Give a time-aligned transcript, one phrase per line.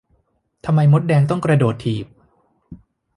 [0.65, 2.05] ทำไมมดแดงต้องกระโดดถีบ